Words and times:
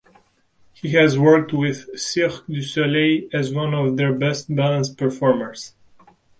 He 0.73 0.93
has 0.93 1.19
worked 1.19 1.53
with 1.53 1.85
Cirque 1.95 2.47
du 2.47 2.63
Soleil 2.63 3.27
as 3.31 3.53
one 3.53 3.75
of 3.75 3.97
their 3.97 4.17
best 4.17 4.47
balance 4.55 4.89
performers. 4.89 5.75